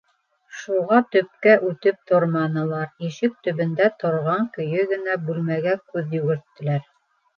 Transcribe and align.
Шуға 0.59 1.01
төпкә 1.15 1.51
үтеп 1.67 1.99
торманылар, 2.11 2.89
ишек 3.09 3.37
төбөндә 3.49 3.91
торған 4.05 4.49
көйө 4.57 4.87
генә 4.95 5.21
бүлмәгә 5.29 5.77
күҙ 5.93 6.17
йүгерттеләр. 6.21 6.83